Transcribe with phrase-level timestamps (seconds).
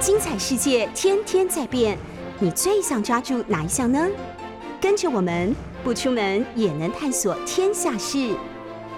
[0.00, 1.98] 精彩世界天天在变，
[2.38, 4.08] 你最想抓住哪一项呢？
[4.80, 8.34] 跟着我们不出门也能探索天下事，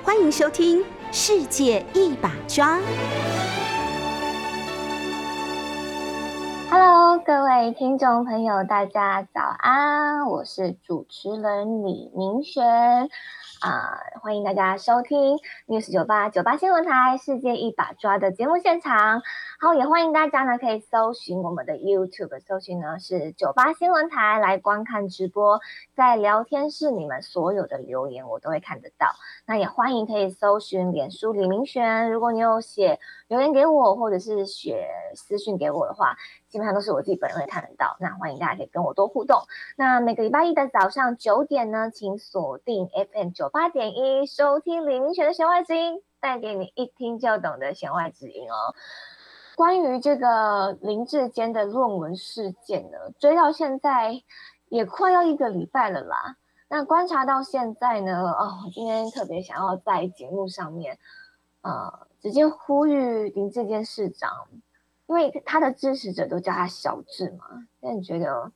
[0.05, 0.79] 欢迎收听
[1.11, 2.79] 《世界一把抓》。
[6.71, 10.25] Hello，各位听众朋友，大家早安！
[10.29, 13.09] 我是主持人李明璇
[13.63, 15.39] 啊、欢迎大家收听
[15.69, 19.23] News 九八九八新闻台《世界一把抓》的节目现场。
[19.61, 25.61] 好，也欢迎大家呢可以搜寻我们的 YouTube，搜寻呢是九八新闻台来观看直播，
[25.95, 29.15] 在聊天室你们所有的留言我都会看得到。
[29.47, 32.99] 那也欢迎可以搜寻脸书李明璇，如果你有写
[33.33, 36.15] 留言给我，或者是写私讯给我的话，
[36.49, 37.97] 基本上都是我自己本人会看得到。
[37.99, 39.41] 那欢迎大家可以跟我多互动。
[39.75, 48.75] 那每个礼拜一的早上九点呢，请锁定 FM 九八点一，收听李明璇的弦外之音，带给你一听就懂的弦外之音哦。
[49.57, 54.23] 关于这个林志坚的论文事件呢，追到现在
[54.69, 56.37] 也快要一个礼拜了啦。
[56.69, 60.99] 那观察到现在呢，哦，今天特别想要在节目上面，
[61.63, 64.47] 呃，直接呼吁林志坚市长，
[65.07, 67.67] 因为他的支持者都叫他小智嘛。
[67.81, 68.53] 那你觉得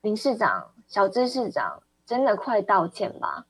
[0.00, 3.46] 林市长、小智市长真的快道歉吧？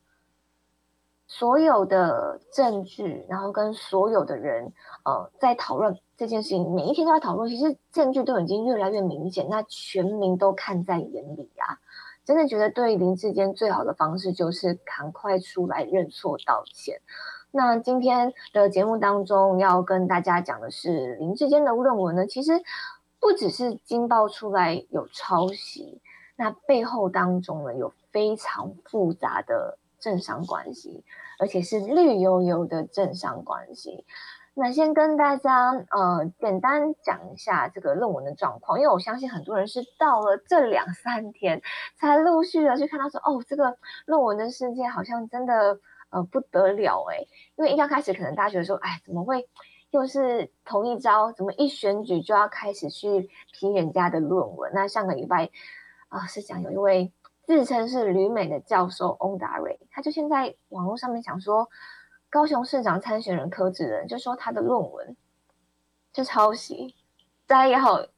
[1.29, 4.73] 所有的证据，然后跟所有的人，
[5.05, 11.79] 呃，在讨论这件事情，每一天都在讨论，其实证据都已经越来越明显，那全民都看在眼里啊。
[12.25, 17.01] 真的觉得对林志坚最好的方式就是赶快出来认错道歉。
[17.57, 22.53] 那今天的节目当中要跟大家讲的是林志坚的论文呢，其实
[23.19, 26.03] 不只是惊爆出来有抄袭，
[26.37, 31.03] 那背后当中呢有非常复杂的政商关系，
[31.39, 34.05] 而且是绿油油的政商关系。
[34.53, 41.63] 那先跟大家呃简单讲一下这个论文的状况，因为我相信很多人是到了这两三天
[41.99, 45.79] 才陆续的去看到说，哦，这个论文的事件好像真的
[46.11, 49.49] 呃不得了诶，因为一刚开始可能大学的时候，哎，怎么会
[49.91, 51.33] 又是同一招？
[51.33, 54.73] 怎么一选举就要开始去批人家的论文？
[54.75, 55.51] 那上个礼拜
[56.09, 57.13] 啊、是讲有一位
[57.45, 61.69] 自称是旅美的教授翁达瑞，他就现在网络上面讲说。
[62.29, 65.17] 高雄市长参选人柯志仁就说他的论文
[66.13, 66.95] 是抄袭，
[67.47, 68.09] 摘要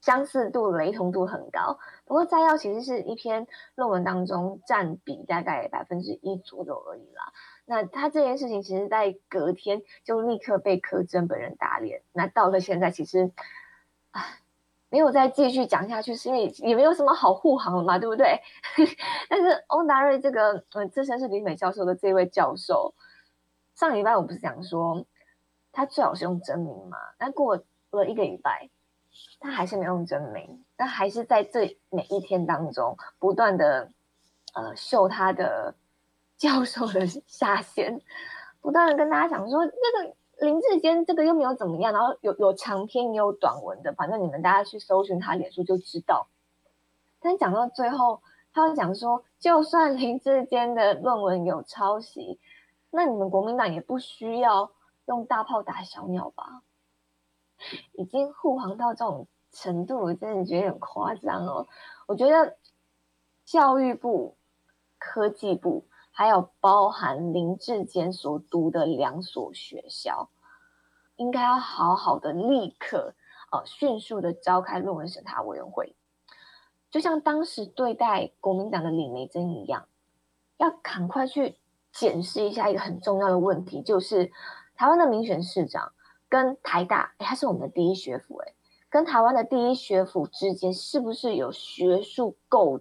[0.00, 1.78] 相似度、雷同度很高。
[2.06, 7.32] 不过摘要其实是一篇论文当中占比大概百分之一左右而已啦。
[7.64, 12.02] 那他这件事情其实在隔天就立刻被柯真本人打脸。
[12.12, 13.30] 那到了现在，其实
[14.10, 14.22] 啊
[14.90, 18.40] 没有再继续讲下去，是因为也没有什么好护航了嘛，对不对？
[19.28, 22.94] 但是翁达瑞这个嗯自称是旅美教授的这位教授。
[23.74, 25.04] 上礼拜我不是讲说
[25.72, 26.98] 他最好是用真名嘛？
[27.18, 28.70] 但过了一个礼拜，
[29.40, 33.90] 他还是没用真名，但还是在这每一天当中不断的
[34.54, 35.74] 呃秀他的
[36.36, 38.00] 教授的下限，
[38.60, 40.14] 不断的跟大家讲说这个
[40.46, 46.26] 林志坚这个又没有怎么样，然后有有长篇也有短文的，反正你们大家去搜寻他脸书就知道。
[47.20, 48.20] 但讲到最后，
[48.52, 52.40] 他会讲说，就算林志坚的论文有抄袭。
[52.90, 54.72] 那你们国民党也不需要
[55.06, 56.62] 用大炮打小鸟吧？
[57.92, 61.66] 已经护航到这种程度，我真的觉得很夸张哦。
[62.06, 62.58] 我觉得
[63.46, 64.36] 教育部、
[64.98, 70.28] 科技部，还有包含林志坚所读的两所学校，
[71.16, 73.14] 应该要好好的立刻
[73.50, 75.96] 呃迅速的召开论文审查委员会，
[76.90, 79.86] 就像当时对待国民党的李梅珍一样，
[80.58, 81.56] 要赶快去。
[81.96, 84.32] 检视一下一个很重要的问题，就是
[84.74, 85.92] 台湾的民选市长
[86.28, 88.52] 跟台大，哎，他是我们的第一学府，哎，
[88.94, 92.78] 跟台湾的第一学府之间是不是有学术勾，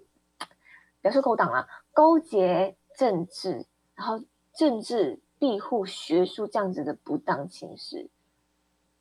[1.02, 3.66] 表示勾当啊，勾结政治，
[3.96, 8.12] 然后政治庇护学术这样子的不当情势？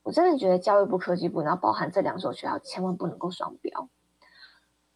[0.04, 3.90] 我真的觉得教育部、科技部，然后包含这两所学校，千万不能够双标。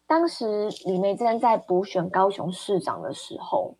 [0.07, 3.75] 当时李梅珍在补选高雄市长的时候。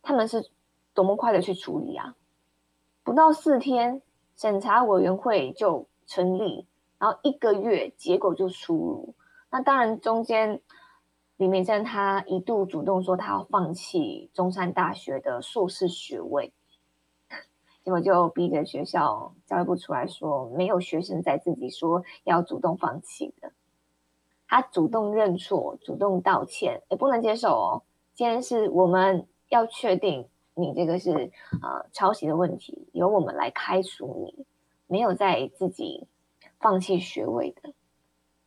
[0.00, 0.48] 他们是
[0.92, 2.14] 多么快的去处理啊！
[3.02, 4.00] 不到四天，
[4.36, 6.68] 审查委员会就成立，
[7.04, 9.14] 然后一个月结果就出炉。
[9.50, 10.62] 那当然，中间
[11.36, 16.54] 李美珍她一度主动说她要放弃中山大学的硕士学位，
[17.84, 23.52] 结果就逼着学校教育部出来说，没有学生在自己说要主动放弃的。
[24.48, 27.82] 他主动认错，主动道歉，也不能接受哦。
[28.14, 29.26] 今天是我们。
[29.50, 31.30] 要确定你这个是
[31.62, 34.46] 呃抄袭的问题，由我们来开除你，
[34.88, 36.08] 没有在自己
[36.64, 37.74] 放弃学位的。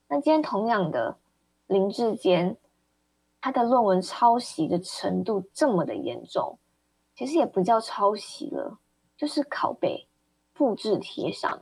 [0.08, 1.20] 那今天同样的
[1.68, 2.58] 林志坚，
[3.40, 6.58] 他的论文抄袭的程度这么的严重，
[7.14, 8.80] 其实也不叫抄袭了，
[9.16, 10.08] 就是拷贝、
[10.56, 11.62] 复制贴上，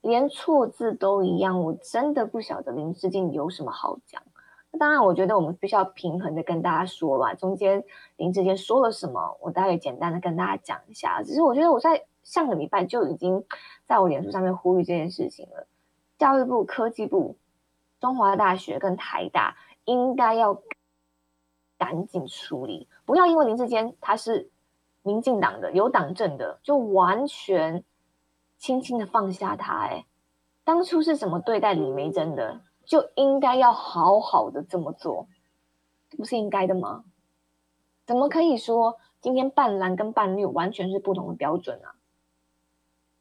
[0.00, 1.62] 连错字都一样。
[1.62, 4.22] 我真的不晓得林志坚有什么好讲。
[4.70, 7.34] 那当然，我觉得我们必须要平衡的跟大家说吧。
[7.34, 7.84] 中间
[8.16, 11.22] 林志坚说了什么，我待会简单的跟大家讲一下。
[11.22, 13.44] 只是我觉得我在上个礼拜就已经
[13.86, 15.66] 在我脸书上面呼吁这件事情了。
[16.18, 17.36] 教育部、科技部、
[18.00, 20.62] 中华大学跟台大应该要
[21.76, 24.50] 赶紧处理，不要因为林志坚他是
[25.02, 27.84] 民进党的有党政的，就完全
[28.58, 29.86] 轻轻的放下他。
[29.86, 30.06] 哎，
[30.64, 32.60] 当初是怎么对待李梅珍的？
[32.84, 35.26] 就应该要好好的这么做，
[36.16, 37.04] 不是应该的吗？
[38.04, 41.96] 怎么可以说今天半蓝跟半绿完全是不同的标准啊？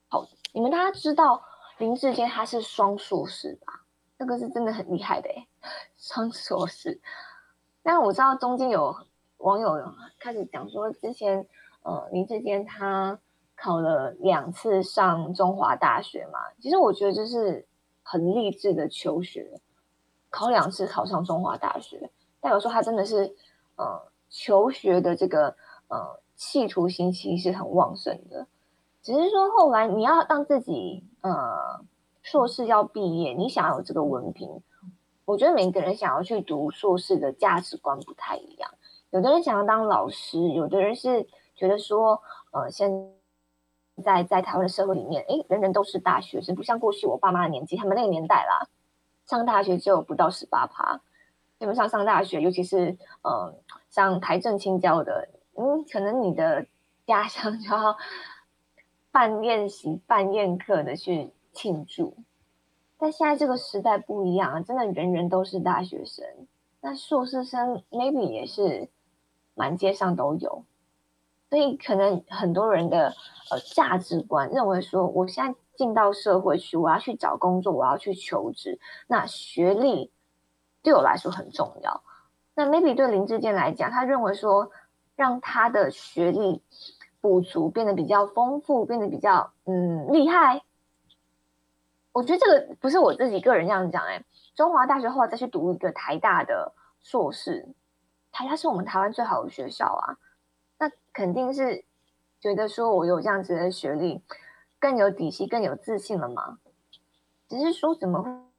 [0.09, 1.43] 好，你们大家知道
[1.77, 3.85] 林志坚他是双硕士吧？
[4.17, 5.47] 这个是真的很厉害的哎，
[5.97, 7.01] 双硕士。
[7.81, 8.95] 但我知道中间有
[9.37, 11.47] 网友开始讲说，之前
[11.81, 13.19] 呃林志坚他
[13.55, 17.67] 考了两次上中华大学嘛，其实我觉得这是。
[18.05, 19.61] 很励志的求学，
[20.29, 22.11] 考两次考上中华大学，
[22.41, 23.33] 代表说他真的是，
[23.77, 25.55] 呃，求学的这个
[25.87, 28.45] 呃企图心其实是很旺盛的。
[29.03, 31.81] 只是说后来你要让自己呃
[32.21, 34.61] 硕士要毕业，你想要有这个文凭，
[35.25, 38.71] 我觉得每个人想要去读硕士的价值观不太一样。
[39.09, 42.21] 有的人想要当老师，有的人是觉得说，
[42.51, 42.89] 呃，现
[44.01, 48.67] 在在台湾的社会里面，哎，人人都是大学生，不像过去我爸妈的年纪，他们那个年代啦，
[49.27, 51.01] 上大学就不到十八趴。
[51.59, 53.53] 基本上上大学，尤其是嗯，
[53.89, 56.65] 像台政青教的，嗯，可能你的
[57.05, 57.95] 家乡就要
[59.13, 62.17] 办宴席、办宴客的去庆祝。
[62.97, 66.25] 但现在这个时代不一样啊，真的人人都是大学生，
[66.81, 68.89] 那硕士生 maybe 也是
[69.53, 70.65] 满街上都有。
[71.49, 73.13] 所以可能很多人的
[73.51, 80.11] 呃价值观认为说，我现在进到社会去，我要去找工作，我要去求职，那学历
[80.81, 82.01] 对我来说很重要。
[82.55, 84.71] 那 maybe 对林志健来讲，他认为说，
[85.15, 86.63] 让他的学历
[87.23, 90.61] 补足，变得比较丰富，变得比较嗯厉害。
[92.11, 94.21] 我觉得这个不是我自己个人这样讲，哎，
[94.55, 97.69] 中华大学后来再去读一个台大的硕士，
[98.33, 100.17] 台大是我们台湾最好的学校啊。
[100.77, 101.85] 那肯定是
[102.41, 104.21] 觉得说我有这样子的学历，
[104.77, 106.59] 更有底气、更有自信了吗？
[107.47, 108.49] 只是说怎么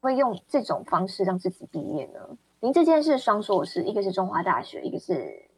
[0.00, 2.20] 会用这种方式让自己毕业呢？
[2.60, 5.49] 您这件事双硕士，一个是中华大学，一个是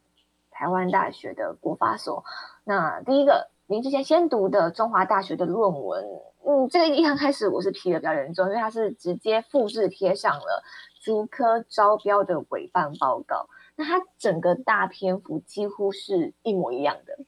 [0.63, 2.25] 台湾大学的国法所。
[2.63, 6.07] 那第一个，您之前先读的中华大学的论文，
[6.47, 10.63] 嗯，这个一刚开始我是批的比较严重，因为它是直接复制贴上了
[11.01, 13.49] 竹科招标的委办报告。
[13.75, 17.19] 那它整个大篇幅几乎是一模一样的，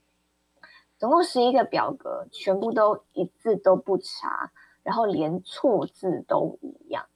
[0.97, 4.53] 总共十一个表格，全部都一字都不差，
[4.85, 7.07] 然后连错字都一样。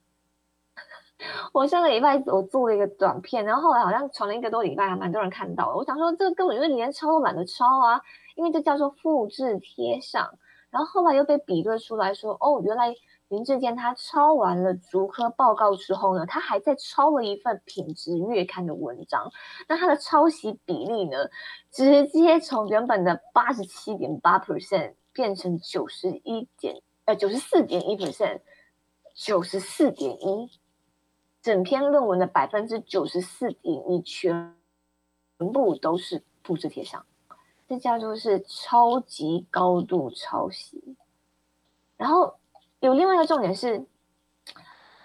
[1.53, 5.73] 我上个礼拜我做了一个短片，然后后来好像传了一个多礼拜，还蛮多人看到。
[5.75, 8.01] 我想说，这个根本就是连抄都懒得抄啊，
[8.35, 10.29] 因为这叫做复制贴上。
[10.69, 12.95] 然后后来又被比对出来说，哦，原来。
[13.29, 19.31] 林志坚他抄完了竹科报告之后呢，他还在抄了一份品质月刊的文章。
[19.67, 21.15] 那他的抄袭比例呢，
[21.69, 28.39] 直接从原本的八十七点八 percent 变成九十一点呃九十四点一 percent，
[29.13, 30.49] 九十四点一，
[31.41, 34.55] 整篇论文的百分之九十四点一全
[35.37, 37.05] 部都是复制贴上，
[37.67, 40.95] 这叫做是超级高度抄袭，
[41.97, 42.35] 然后。
[42.81, 43.85] 有另外一个重点是，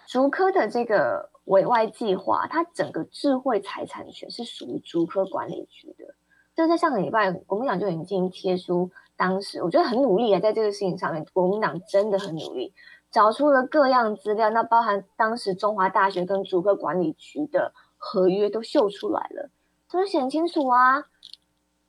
[0.07, 6.15] 竹科的这个委外计划，它整个智慧财产权是属于竹科管理局的。
[6.55, 12.73] 就在上个礼拜，国民党就已经贴出，当时我觉得很努力啊，在这个事情上面，国民党真的很努力，
[13.15, 19.51] 找出了各样资料，那包含当时中华大学跟竹科管理局的合约都秀出来了，
[19.89, 21.05] 都写清楚啊，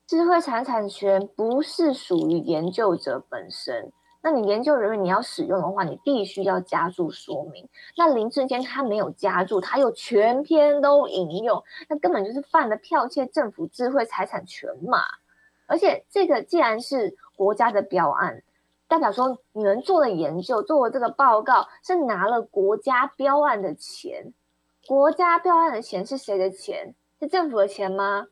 [0.06, 3.92] 智慧财产权不是属于研究者本身。
[4.22, 7.68] 那你研究人员你要使用的话，你必须要加注说明。
[7.98, 15.00] 那林志坚他没有加注，他又全篇都引用，那根本就是犯了剽窃政府智慧财产权嘛。
[15.66, 18.44] 而且这个既然是国家的标案，
[18.88, 24.34] 代表说你们做的研究、做的这个报告是拿了国家标案的钱。
[24.88, 26.94] 国家标案的钱是谁的钱？
[27.20, 28.28] 是政府的钱吗？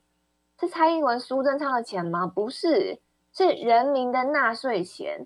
[0.60, 2.28] 是蔡英文、苏贞昌的钱吗？
[2.28, 3.00] 不是，
[3.34, 5.26] 是人民的纳税钱。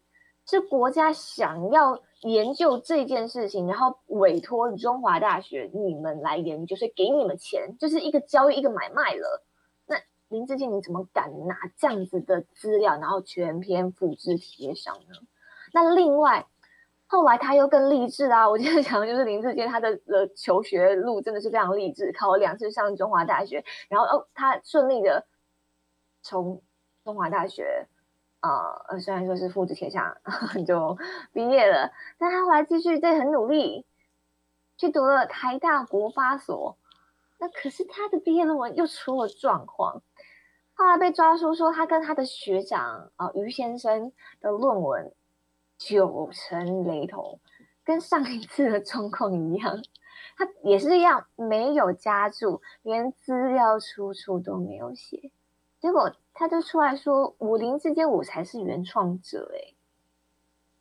[0.50, 9.44] 是国家想要研究这件事情，然后委托中华大学你们来研究，所以给你们钱，就是一个交易，一个买卖了。
[10.30, 15.16] 林志健你怎么敢拿这样子的资料，然后全篇复制贴上呢？
[15.74, 16.48] 那另外。
[17.10, 18.50] 后来他又更励志啊！
[18.50, 25.26] 我今天讲的就是林志坚，他的呃求学路真的是非常励志，考了两次上中华大学，然后哦，他顺利的
[26.22, 26.62] 从
[27.06, 27.88] 中华大学
[28.42, 30.18] 啊，呃虽然说是复制贴上
[30.68, 30.98] 就
[31.32, 33.86] 毕业了，但他后来继续在很努力
[34.76, 36.78] 去读了台大国发所，
[37.38, 40.02] 那可是他的毕业论文又出了状况，
[40.78, 45.12] 后来被抓出说他跟他的学长啊于先生的论文。
[45.80, 47.40] 九成雷同，
[47.84, 49.80] 跟上一次的状况一样，
[50.36, 55.32] 他也是一样，没有加注，连资料出处都没有写，
[55.80, 59.77] 结果他就出来说武林之间我才是原创者，哎。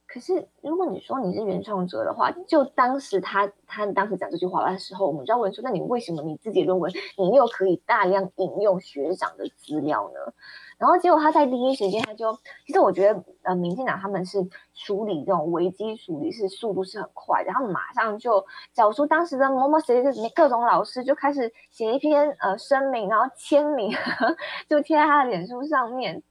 [0.07, 10.33] 可是，如果你说你是原创者的话，就当时他他当时讲这句话的时候，我们就要问说：那你为什么你自己论文你又可以大量引用学长的资料呢？
[10.79, 12.33] 然后结果他在第一时间他就，
[12.67, 14.39] 其实我觉得呃，民进党他们是
[14.75, 23.93] 处理这种危机处理是速度是很快，然后马上就找出当时的某某谁谁各种老师就开始写一篇呃声明，然后签名
[24.69, 26.23] 就贴在他的脸书上面。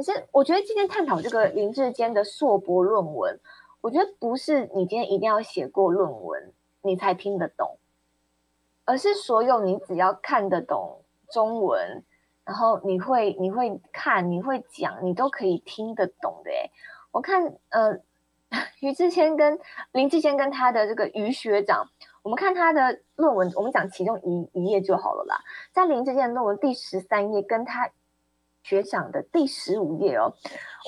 [0.00, 3.38] 可是，我觉得今天探讨这个林志坚的硕博论文，
[3.82, 7.76] 我觉得不是你今天一定要写过论文你才听得懂，
[8.86, 12.02] 而是所有你只要看得懂中文，
[12.46, 16.50] 然后你会你会看你会讲，你都可以听得懂的。
[16.50, 16.70] 哎，
[17.10, 18.00] 我看呃，
[18.80, 19.58] 于志谦跟
[19.92, 21.86] 林志坚跟他的这个于学长，
[22.22, 25.36] 我们看他的论文，我们讲其中一一页就好了啦。
[25.74, 27.90] 在林志坚的论文第十三页，跟他。
[28.62, 30.34] 学长的第十五页哦，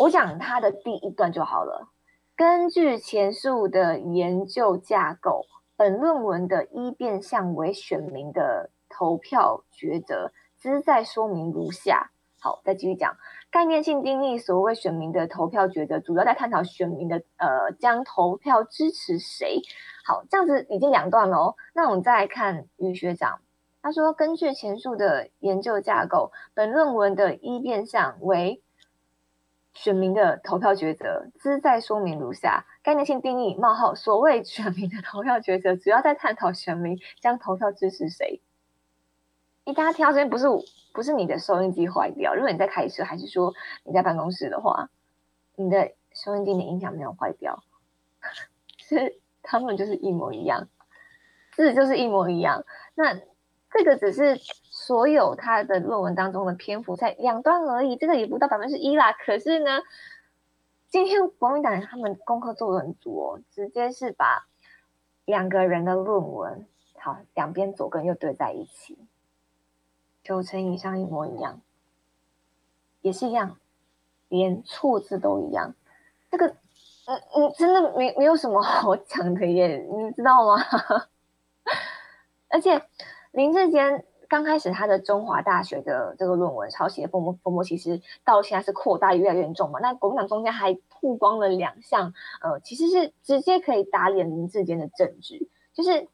[0.00, 1.88] 我讲他的第一段就好了。
[2.36, 12.10] 根据前述的研究架构，本论文的一变项为选民的投票抉择，之在说明如下。
[12.40, 13.16] 好，再继续讲
[13.52, 14.38] 概念性定义。
[14.38, 19.60] 所谓选民的投票抉择，主要在探讨选民的呃将投票支持谁。
[20.04, 21.54] 好，这样子已经两段了哦。
[21.72, 23.40] 那我们再来看于学长。
[23.82, 28.62] 他说：“根据前述的研究架构，本论文的一变项为
[29.74, 31.26] 选民的投票抉择。
[31.40, 38.40] 兹在说明如下：概念性定义：冒号所谓选民的投票抉择，主要在探讨选民将投票支持谁。
[39.64, 40.46] 一大家听到这边不是
[40.94, 42.34] 不是你的收音机坏掉？
[42.34, 44.90] 如果你在开车，还是说你在办公室的话，
[45.56, 47.64] 你的收音机的音响没有坏掉，
[48.78, 50.68] 是他们就是一模一样，
[51.50, 52.64] 字就是一模一样。
[52.94, 53.18] 那。”
[53.74, 59.12] 这个只是所有他的论文当中的篇幅在两段而已，这个也不到百分之一啦。
[59.12, 59.80] 可是呢，
[60.90, 64.46] 今天国民党他们功课做的很足哦，直接是把
[65.24, 66.66] 两个人的论文，
[66.98, 68.98] 好，两边左跟右对在一起，
[70.22, 71.62] 九成以上一模一样，
[73.00, 73.56] 也是一样，
[74.28, 75.74] 连错字都一样。
[76.30, 76.48] 这个，
[77.06, 80.62] 嗯嗯，真的没没有什么好讲的耶，你知道吗？
[82.50, 82.82] 而且。
[83.32, 89.80] 林志坚刚开始他的中华大学的这个论文抄袭的风波，风波其实到现在是扩大越来越严重嘛。
[89.80, 96.08] 那国民党中间还曝光了两项，呃，其实是直接可以打脸林志坚的证据，就是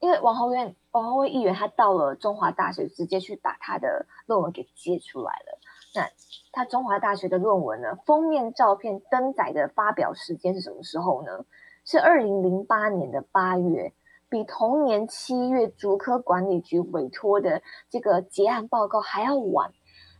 [0.00, 5.58] 因为王宏渊、王宏威议员他到了中华大学，直接去把他的论文给揭出来了。
[5.94, 6.08] 那
[6.52, 11.44] 他中华大学的论文呢，封面照片登载的发表时间是什么时候呢？
[11.84, 13.92] 是二零零八年的八月。
[14.34, 19.70] 比同年七月竹科管理局委托的这个结案报告还要晚。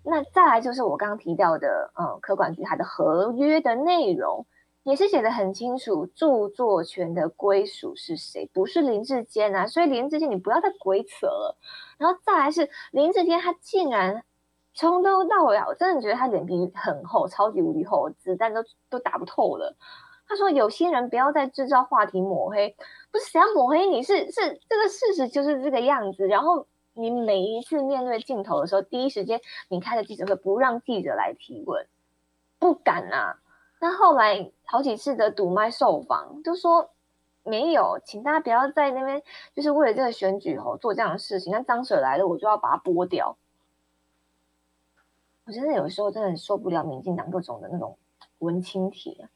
[0.05, 4.47] 那再来就是我刚刚提到的，嗯，科管局它的合约的内容
[4.85, 9.67] 也是写的很清楚，著作权的归属是谁，不是林志坚啊。
[9.67, 11.57] 所以林志坚你不要再鬼扯了。
[11.99, 14.23] 然后再来是林志坚，他竟然
[14.75, 19.75] 从头到尾，我真的觉得他脸皮很厚，超级无敌厚，子弹都都打不透了。
[20.27, 22.75] 他说：“有些人不要再制造话题抹黑，
[23.13, 26.27] 不是谁要抹黑你，是是这个事实就是这个样子。
[26.27, 31.87] 然后你每一次面对镜头的时候，第一时间你开的记者会不让记者来提问，
[32.59, 33.39] 不敢啊。
[33.81, 36.89] 那后来好几次的堵麦受访，就说
[37.43, 39.23] 没有，请大家不要在那边
[39.55, 41.53] 就是为了这个选举哦做这样的事情。
[41.53, 43.37] 那张 Sir 来了，我就要把它剥掉。
[45.45, 47.99] 我真的有时候真的受不了民进党各种的那种
[48.39, 49.29] 文青帖。”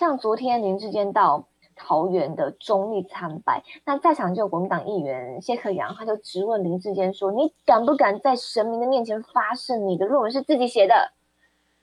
[0.00, 11.12] 像昨天林志坚到桃园的中立参拜，那在场就有国民党议员谢克阳，他就质问林志坚说：“你敢不敢在神明的面前发誓，你的论文是自己写的？”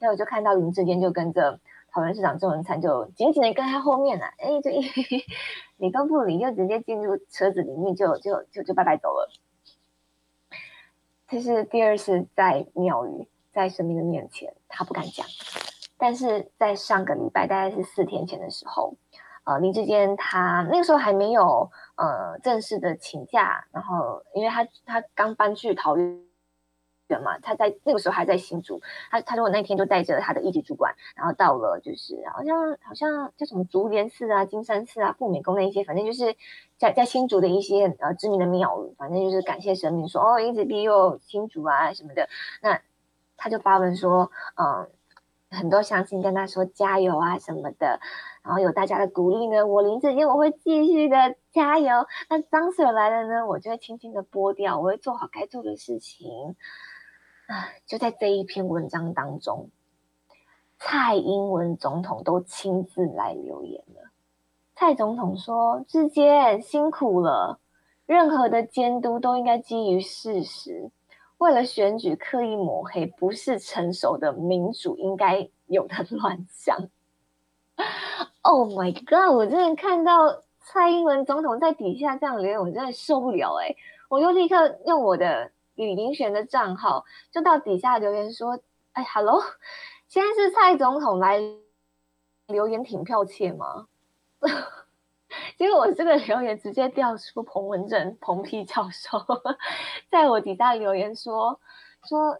[0.01, 1.59] 那我就看到林志坚就跟着。
[1.91, 4.81] 桃园市长郑文灿就紧紧的跟在后面了，哎，就一
[5.77, 9.29] 理都不理，就直接进入车子里面，就就就就拜拜走了。
[11.27, 15.25] 这是第二次在庙宇，在神明的面前，他不敢讲。
[15.97, 18.95] 但是在上个礼拜，大概是四天前的时候，
[19.45, 26.21] 呃，林志坚他那个时候还没有呃正式的请假，然后因为他他刚搬去桃园
[27.23, 36.35] 嘛，他在那个时候还在新竹，他他说我那天就带着他的一级主管，然后到了就是好像好像叫什么竹联寺啊、金山寺啊、富美宫那一些，反正就是
[36.77, 42.27] 在在新竹的一些呃知名的庙，反正就是感谢神明说哦一直庇佑新竹啊什么的，
[42.61, 42.79] 那
[43.35, 44.87] 他就发文说嗯。
[45.49, 47.99] 很多乡亲跟他说加油啊什么的，
[48.43, 52.05] 然后有大家的鼓励呢，我林志坚我会继续的加油。
[52.29, 56.55] 那张 Sir 来了呢，我就会轻轻的拨掉，我会做好该做的事情。
[57.47, 59.69] 啊，就在这一篇文章当中，
[60.77, 64.11] 蔡英文总统都亲自来留言了。
[64.75, 67.59] 蔡总统说：“志坚辛苦了，
[68.05, 70.91] 任何的监督都应该基于事实。”
[71.37, 76.89] 为了选举刻意抹黑，不是成熟的民主应该有的 乱象。
[78.41, 79.35] Oh my god！
[79.35, 83.75] 我真的看到蔡英文总统在底下这样留言，我真的受不了哎！
[84.09, 88.59] 我就立刻用我的李明玄的账号，就到底下留言说
[88.93, 89.43] ：“哎，hello，
[90.07, 91.39] 现在是蔡总统来
[92.47, 93.87] 留言挺剽窃吗？”
[95.57, 99.19] 结果我这个留言直接调出彭文正、彭批教授，
[100.11, 101.59] 在我底下留言说
[102.03, 102.39] 说，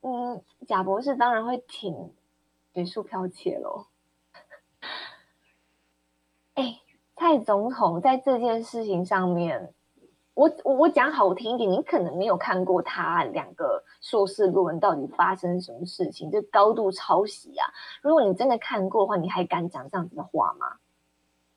[0.00, 2.12] 嗯，贾博士当然会挺
[2.74, 3.86] 学术剽窃喽。
[6.54, 6.80] 哎，
[7.16, 9.72] 蔡总统在这件事情上面，
[10.34, 17.66] 我我我讲好听一点，你可能没有看过他两个硕士论文到底发生什么事情，就高度抄袭啊。
[18.02, 20.78] 如果你真的看过的话，你还敢讲这样子的话吗？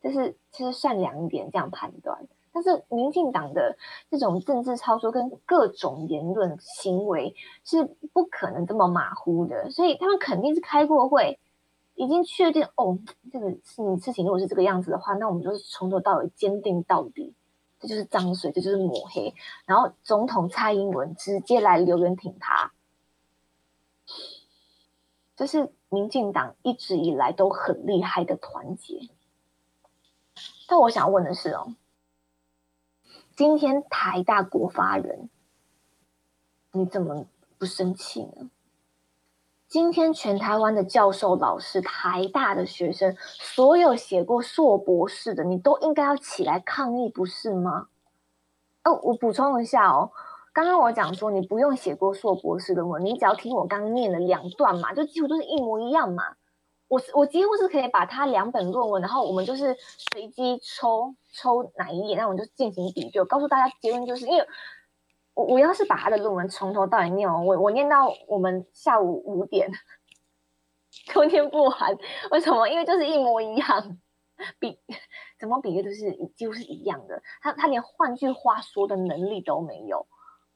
[0.05, 3.75] 就是其实善良一点这样判断，但是民进党的
[4.11, 11.39] 这种政治操作跟各种言论行为是不可能这么马虎的，所以他们肯定是开过会，
[11.95, 12.99] 已经确定哦，
[13.31, 17.33] 这个是你事情如果是这个样子的话，那我们就是从头到尾坚定到底，
[17.79, 19.33] 这就是脏水，这就是抹黑，
[19.65, 22.73] 然后总统蔡英文直接来留言挺他，
[25.35, 29.09] 这是民进党一直以来都很厉害的团结。
[30.67, 31.73] 但我想问的是哦，
[33.35, 35.29] 今天台大国发人，
[36.71, 37.25] 你怎么
[37.57, 38.49] 不生气呢？
[39.67, 47.87] 今天全台湾的教授、老师、台大的学生，所有写过硕博士的，你都应该要起来抗议，不是吗？
[48.83, 50.11] 哦，我补充一下哦，
[50.53, 56.35] 刚刚我讲说你不用写过硕博士的文，你只要听我刚念了两段嘛，就几乎都是一模一样嘛。
[56.87, 59.75] 我我几乎是可以把他两本论文，然后我们就是
[60.13, 63.25] 随机抽抽哪一页，那我们就进行比对。
[63.25, 64.47] 告诉大家结论就是，因为
[65.33, 69.71] 我我要是把他的论文从头到尾念完，我我念到我们下午五点
[71.11, 71.97] 都念不完。
[72.29, 72.67] 为什么？
[72.69, 73.97] 因为就是一模一样，
[74.59, 74.77] 比
[75.39, 77.23] 怎么比喻都是几乎是一样的。
[77.41, 80.05] 他他连换句话说的能力都没有。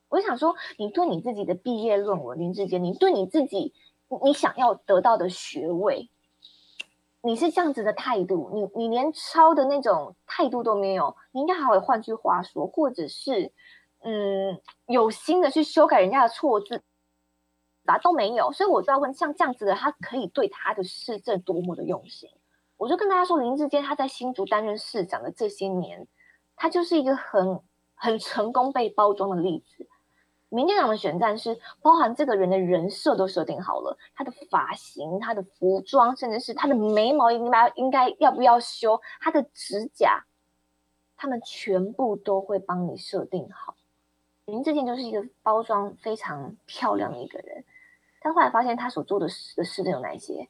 [0.10, 3.74] 我就想说，你对你自己的毕业论文林志坚，你对你自己
[4.24, 6.12] 你想要得到的学位。
[7.22, 13.52] 你是这样子的态度，你你连抄的那种态度都没有，你应该还会换句话说，或者是
[14.02, 16.82] 嗯有心的去修改人家的错字，
[17.86, 22.30] 啊都没有，所以我就要问，像这样子的，他可以对他的市政多么的用心？
[22.78, 26.08] 我就跟大家说，林志坚他在新竹担任市长的这些年，
[26.56, 27.60] 他就是一个很
[27.94, 29.90] 很成功被包装的例子。
[30.50, 40.26] 民进党的选战是包含这个人的人设都设定好了，他的发型、他的服装，甚至是他的眉毛应该应该要不要修，他的指甲，
[41.16, 43.76] 他们全部都会帮你设定好。
[44.46, 47.64] 林志坚就是一个包装非常漂亮的一个人，
[48.20, 50.50] 但后来发现他所做的事的事有哪些？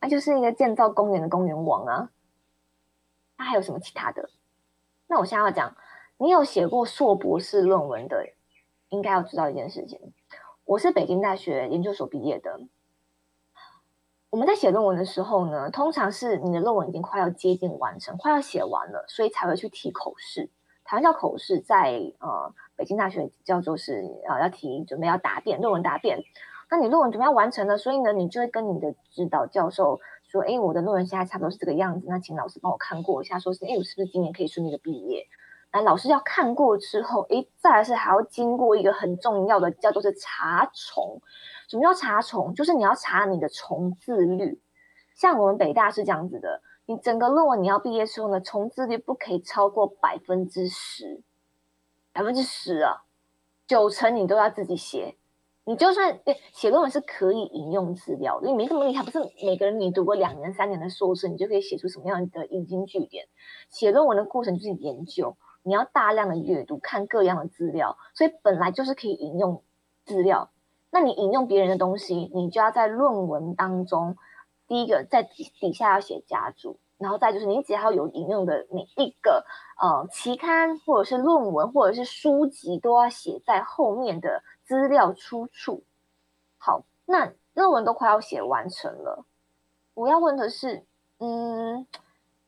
[0.00, 2.10] 那就是一个建造公园的公园王啊。
[3.36, 4.30] 他还有什么其他的？
[5.08, 5.76] 那我现在要讲，
[6.18, 8.24] 你有写过硕博士论文的？
[8.88, 9.98] 应该要知道一件事情，
[10.64, 12.60] 我是北京大学研究所毕业的。
[14.30, 20.50] 我们在写论文的时候呢，通常是你的论文已经快要接近完成，快要写完了，所以才会去提口试。
[20.84, 26.22] 台湾叫口试，在呃北京大学叫做是呃要提准备要答辩，论文答辩。
[26.70, 35.26] 那你论文准备要完成了，所以呢，你就会跟你的指导教授说：“哎，我的论文现在差不多是这个样子，那请老师帮我看过一下，说是哎，我是不是今年可以顺利的毕业？”
[35.82, 41.20] 老师要看过之后，诶，再来是还要经过一个很重要的，叫做是查重。
[41.68, 42.54] 什么叫查重？
[42.54, 44.60] 就是你要查你的重字率。
[45.14, 51.22] 像我们北大是这样子的，你整个论文你要毕业之后呢，重字率不可以超过百分之十，
[52.12, 53.02] 百分之十啊，
[53.66, 55.16] 九成你都要自己写。
[55.68, 56.20] 你就算
[56.52, 63.26] 写论文是可以引用资料的，你没这么厉害，不是每个人你读过两年三年的硕士，你就可以写出什么样的引经据典。
[63.68, 65.36] 写论文的过程就是研究，
[65.66, 69.62] 你要大量的阅读，看各样的资料，所以本来就是可以引用
[70.04, 70.50] 资料。
[70.90, 74.16] 那你引用别人的东西，你就要在论文当中，
[74.68, 79.44] 第一个在底底下要写加注，然后再就是你只要有引用的每一个
[79.80, 84.42] 呃期刊或者是论文或者是书籍，都要写在后面的。
[84.68, 85.84] 资料出处
[86.58, 89.24] 好，那论文都快要写完成了。
[89.94, 90.84] 我要问的是，
[91.18, 91.86] 嗯，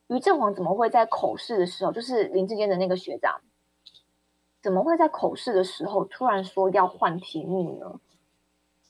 [0.09, 3.41] 于正煌怎么会在口试的时候，就是林志坚的那个学长，
[4.61, 7.99] 怎么会在口试的时候突然说要换题目呢？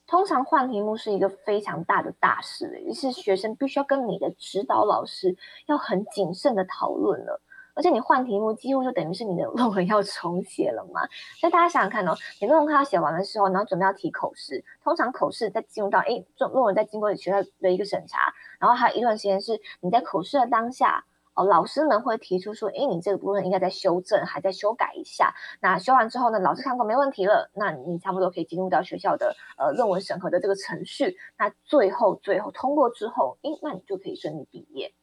[0.07, 7.41] 通常换题目是一个非常大的大事，也是学生必须要跟你的指导老师要很谨慎的讨论了。
[7.75, 11.01] 而且你换题目，几乎就等于是你的论文要重写了嘛。
[11.39, 21.05] 所以大家想想看哦，你论文快要写完的时候，然后准备要提口试，通常口试在进入到哎，论论文在经过学校的一个审查，然后还有一段时间是你在口试的当下
[21.43, 25.33] 老师们会提出说，哎，你这个部分应该在修正，还在修改一下。
[25.61, 31.17] 那修完之后呢，老师看过没问题了，那你差不多可以进入到学校的呃论文审核的这个程序。
[31.37, 34.93] 那最后最后通过之后，哎，那你就可以顺利毕业。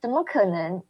[0.00, 0.82] 怎么可能？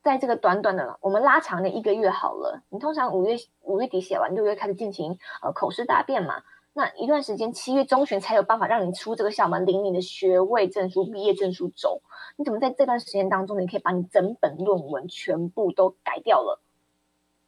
[0.00, 2.62] 在这个短短的，我们拉长的一个月好了。
[2.70, 6.42] 你通常五月五月底写完，六月开始进行呃口试答辩嘛。
[6.78, 12.00] 那一段时间，七月中旬才有办法让你出这个校门，领你的学位证书、毕业证书走。
[12.36, 16.60] 你怎么在这段时间当中，你可以把你整本论文全部都改掉了？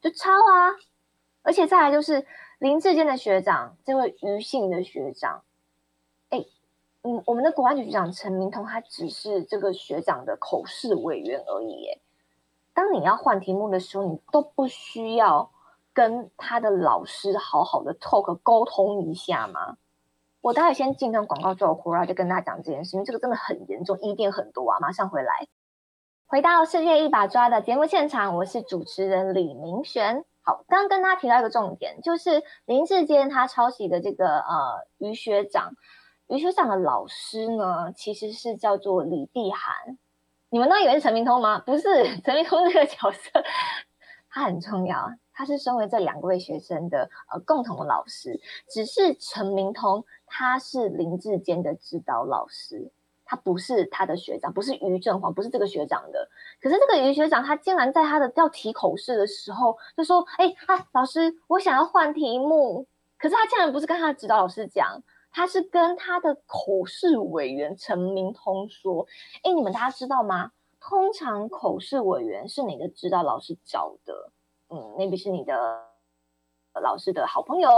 [0.01, 0.75] 就抄啊！
[1.43, 2.27] 而且再来就是
[2.59, 5.45] 林志坚的学长，这位余姓的学长，
[6.31, 6.45] 哎，
[7.03, 12.01] 嗯，我们的国安局局长陈明通，他只是这个学长的口试委员而已，哎。
[12.75, 15.53] 当你要换题目的时候，你都不需要
[15.93, 19.77] 跟他的老师好好的 talk 沟通一下吗？
[20.41, 24.79] 我待会先进段广告之后回来就跟大家讲这件事，因为这个真的很严重，疑点很多啊！
[24.81, 25.47] 马上回来，
[26.27, 30.25] 回到世界一把抓的节目现场，我是主持人李明璇。
[30.43, 35.75] 好，刚刚跟大家提到一个重点，就是林志坚他抄袭的这个呃于学长，
[36.29, 39.99] 于学长的老师呢，其实是叫做李碧涵。
[40.49, 41.59] 你们都以为是陈明通吗？
[41.59, 43.45] 不是， 陈明通这个角色，
[44.33, 48.41] 他很重要，他是身为这两位学生的呃共同的老师。
[48.69, 52.91] 只是陈明通他是林志坚的指导老师，
[53.25, 56.29] 他不是他的学长，不是于正煌，不是这个学长的。
[56.61, 62.87] 可是这个于学长他竟然在他的要提口试的时候就说：“哎，啊，老师，我想要换题目。”
[63.19, 65.03] 可是他竟然不是跟他的指导老师讲。
[65.33, 69.07] 他是跟他的口试委员陈明通说
[69.45, 70.51] ：“哎，你们大家知道吗？
[70.81, 74.33] 通常口试委员是你的指导老师找的，
[74.71, 75.55] 嗯，maybe 是你的
[76.81, 77.69] 老师的好朋友，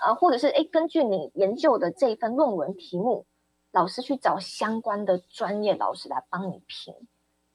[0.00, 3.26] 呃，或者是哎，根据你研究的这一份论文题目，
[3.70, 6.94] 老师去找相关的专业老师来帮你评。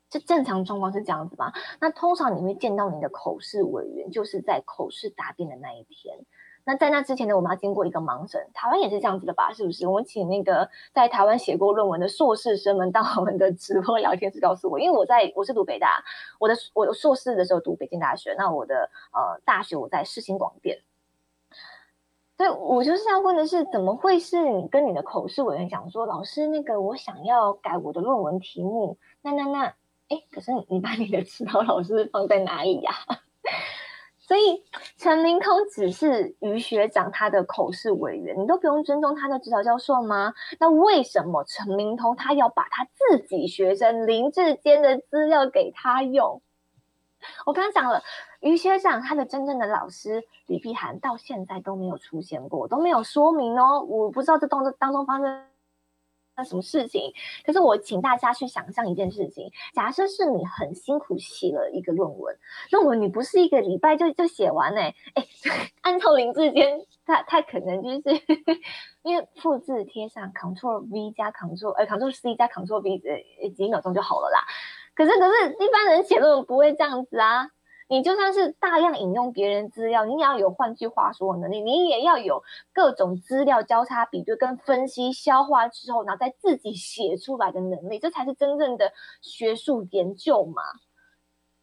[0.10, 1.51] 这正常状况是这样子吧？
[1.82, 6.19] 那通常你会见到你的口试委员，就是在口试答辩的那一天。”
[6.65, 9.52] 那在那之前呢，我们要经过一个盲审，台湾也是这样子的吧？
[9.52, 9.86] 是不是？
[9.86, 16.04] 我们请那个在台湾写过论文的硕士生们到我们的直播聊天室告诉我，因为我在我是读北大，
[16.39, 20.80] 我的我硕士的时候读北京大学，那我的呃大学我在世新广电，
[22.38, 29.65] 所以我就是要问的是，怎么会是你跟你的口试委员讲说，老师那个我想要改我的论文题目，那那那，
[30.08, 32.93] 哎，可是你把你的指导老师放在哪里呀？
[34.26, 34.64] 所以
[34.98, 40.34] 陈明通只是于学长他的口试委员，你都不用尊重他的指导教授吗？
[40.60, 46.42] 那为什么陈明通他要把他自己学生林志坚的资料给他用？
[47.46, 48.02] 我刚刚讲了，
[48.40, 55.46] 于学长他的真正的老师李碧涵到现在都没有出现过，都没有说明哦，我不知道这当中当中发生。
[56.36, 57.13] 那什么事情？
[57.46, 62.36] 可是我请大家去想象一件事情：假设是你很辛苦写了一个论文，
[62.72, 64.82] 论文你不是一个礼拜就就写完呢？
[64.82, 65.26] 哎，
[65.82, 68.22] 按照林志坚，他他可能就是
[69.04, 73.02] 因为复制贴上，Ctrl V 加 Ctrl，呃，Ctrl C 加 Ctrl V，
[73.43, 74.39] 呃，几秒钟就好了啦。
[74.96, 77.50] 可是可是，一般人写论文不会这样子啊。
[77.93, 82.41] 你就算是大量引用别人资料，你也要有换句话说能力，你也要有
[82.73, 90.63] 各种资料交叉比对跟分析消化之后，然后再自己写出来的能力，这才是真正的学术研究嘛。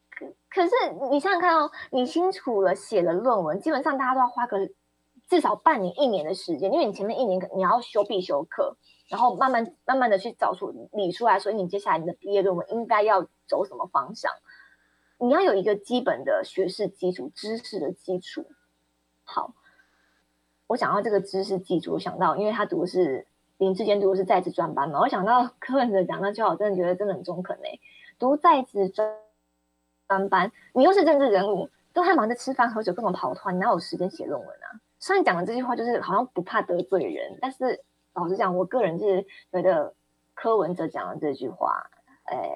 [0.08, 0.70] 可可是
[1.10, 4.56] 你想想看哦，你清楚了写了论文，基本上大家都要花个
[5.26, 8.76] 至少半年一年的时间，因为你前面一年你要修必修课，
[9.08, 14.30] 然后慢慢慢慢的去找出理出来，所以你接下来你的毕业论文应该要走什么方向？
[15.20, 18.46] 你要有一个基本的学识基础、知识的基础。
[19.22, 19.54] 好，
[20.66, 23.26] 我想到这个知识基础，我想到因为他读的是
[23.58, 27.78] 林志坚读的是在职专班嘛，我想到柯文哲讲那句话，我真的觉得真的很中肯哎，
[28.18, 29.14] 读在职专
[30.08, 34.80] 专班，你又是政治人物，都还忙着吃饭喝酒，各种跑团，哪有时间写论文啊？
[34.98, 39.94] 虽然讲的这句话就是好像不怕得罪人，但是老实讲，我个人是觉得
[40.32, 41.90] 柯文哲讲的这句话，
[42.24, 42.48] 哎，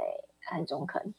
[0.43, 1.15] 很中肯。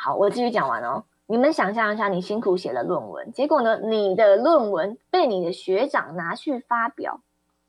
[0.00, 1.02] 好，我继续讲完哦。
[1.26, 7.20] 你们想象一下，你辛苦写了论文，结果呢，你的论文被你的学长拿去发表。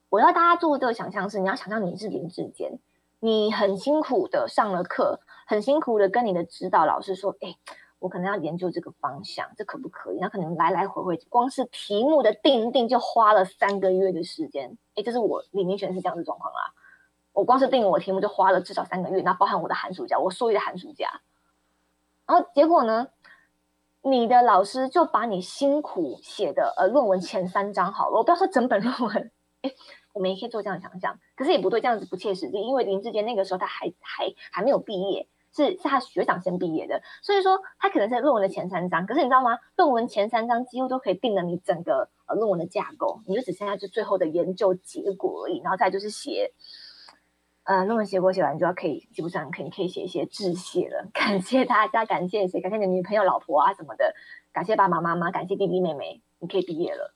[0.10, 2.78] 我要大家做这个想象是，你要想象你是林志坚，
[3.20, 7.56] 你很辛苦的上了课，很辛苦的跟你的指导老师说，哎，
[7.98, 10.20] 我可能要研究这个方向，这可不可以？
[10.20, 14.78] 那可能来来回回，光是题目的定定就花了三个月的时间。
[14.94, 16.74] 哎，这是我李明全是这样的状况啦。
[17.34, 21.22] 我光是定我题目就花了至少三个月，那包含我的寒暑假，我所有的寒暑假。
[22.30, 23.08] 然后结果呢？
[24.04, 29.32] 你的老师就把你辛苦写的呃论文前三章好了，我不要说整本论文，
[29.64, 29.72] 哎，
[30.14, 39.58] 我们也可以做这样想象，可是也不对，这样子不切实际，因为林志坚那个时候他还还还没有毕业，是是他学长先毕业的，所以说他可能是论文的前三章，可是你知道吗？
[39.76, 46.54] 论文前三章几乎都可以定了你整个呃论文的架构，你就只剩下就最后的研究结果而已，然后再就是写。
[47.70, 52.60] 呃，论文写过写完就要可以，基本上可以可以写一些致谢了， 感谢大家，感谢谁？
[52.60, 54.16] 感谢你的女朋友、老婆啊什么的，
[54.52, 57.14] 感谢爸爸妈妈，感谢弟弟妹妹，你可以毕业了。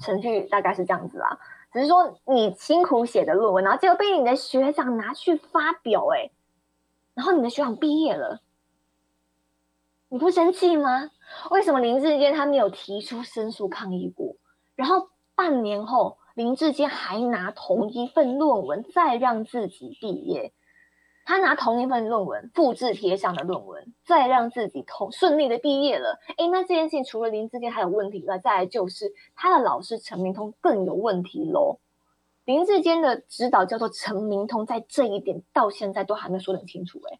[0.00, 1.38] 程序大概是这样子啦，
[1.74, 6.30] 只是说你辛苦写的论文，然后结果被你的学长拿去发表，哎，
[7.12, 8.40] 然后你的学长毕业了，
[10.08, 11.10] 你不生气吗？
[11.50, 14.36] 为什么林志坚他没有提出申诉抗议过？
[14.74, 16.16] 然后半年后。
[16.34, 20.52] 林志坚还拿同一份论文再让自己毕业，
[21.24, 26.18] 他拿同一份论文复制贴上的论文，再让自己同顺利的毕业了。
[26.36, 31.78] 哎，那这件事情除了林志坚还有问题以外，再来就是他的老师陈明通更有问题喽。
[32.44, 37.00] 林志坚的指导叫做陈明通，在这一点到现在都还没有说得很清楚。
[37.10, 37.18] 哎。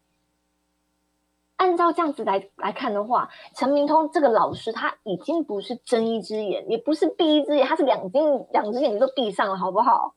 [1.57, 8.19] 按照这样子来来看的话，陈明通这个老师他已经不是睁一只眼，也不是闭一只眼，他是两只
[8.51, 10.15] 两只眼睛都闭上了，好不好？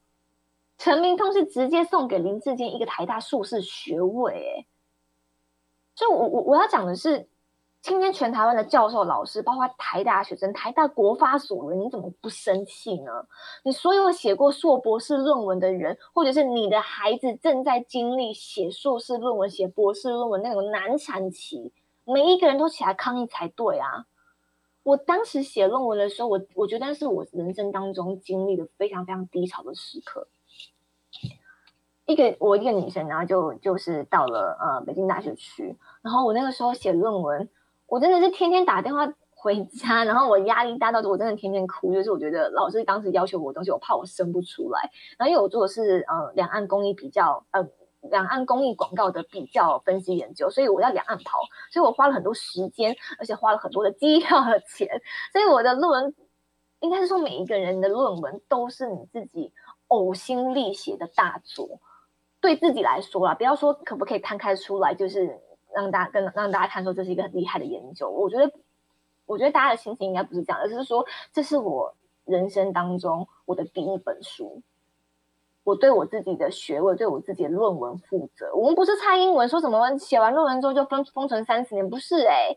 [0.76, 4.66] 陈明通是直接送给林志坚一个台大硕士学位，哎，
[5.94, 7.28] 所以我我我要讲的是。
[7.88, 13.26] 今天全台湾的教授、老师，包括台大学生、台大国发所人，你怎么不生气呢？
[13.62, 21.72] 你所有写过硕博士论文的人，或者是你的孩子正在经历写硕士论文、写博士论文那种难产期，
[22.04, 24.04] 每一个人都起来抗议才对啊！
[24.82, 30.28] 我当时写论文的时候，我我觉得是我人生当中经历的非常非常低潮的时刻。
[32.04, 37.48] 一个我一个女生，然后就就是到了呃北京大学去，然后我那个时候写论文。
[37.88, 44.90] 我真的是天天打电话回家，然后我压力大到我真的天天哭，就是我觉得老师当时要求我东西，我怕我生不出来。
[45.16, 47.66] 然后因为我做的是呃两岸公益比较呃
[48.02, 51.38] 两岸公益广告的比较分析研究，所以我要两岸跑，
[51.70, 55.00] 所以我花了很多时间，而且花了很多的机票的钱。
[55.32, 56.14] 所以我的论文
[56.80, 59.54] 应该是说每一个人的论文都是你自己
[59.86, 61.80] 呕心沥血的大作，
[62.42, 65.40] 对自己来说啦，不要说可不可以摊开出来，就是。
[65.74, 68.52] 让大家跟让大家看说这是一个很厉害的研究，我觉得，
[69.26, 74.62] 我觉得大家的心情应该不是这样，而是说这是我人生当中我的第一本书，
[75.64, 78.54] 我对我自己的学位，对我自己的论文负责。
[78.54, 82.56] 我们不是蔡英文说什么写完论文之后就封封存三十年，不是哎，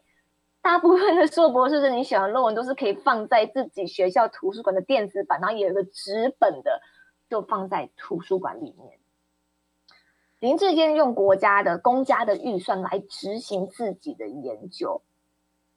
[0.62, 6.82] 大部分的硕博士生你写完论文都是可以放在自己学校图书馆的电子版，然后也有个纸本的，
[7.30, 9.01] 就放在图书馆里面。
[10.42, 15.04] 林志坚用国家的公家的预算来执行自己的研究，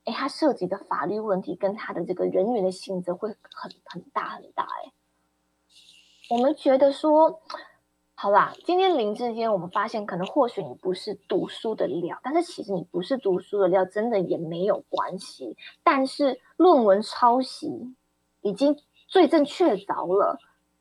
[0.04, 4.92] 哎，他涉及的法律问题跟他的这个人员的性质会很很大很大哎。
[6.30, 7.42] 我们觉得说，
[8.14, 15.58] 好啦，今天林志坚，我们发现可能或许你不是读书的料，但是其实你不是读书的料，真的也没有关系。
[15.82, 17.94] 但是论文抄袭
[18.40, 20.38] 已经罪证确凿了，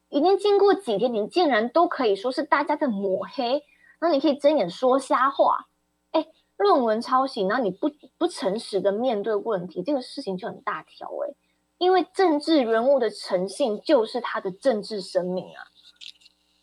[0.07, 3.65] 已经经过几天，你竟然都可以说是大家的抹黑。
[4.03, 5.67] 那你可以睁眼说瞎话，
[6.11, 11.33] 哎，论文抄袭，然后你不不诚实的面对问题，这个事情就很大条哎，
[11.77, 15.63] 因为政治人物的诚信就是他的政治生命啊，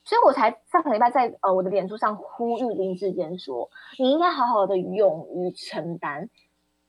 [0.05, 6.29] 所以我才上个礼拜在呃我的脸书上呼吁林志坚说，你应该好好的勇于承担，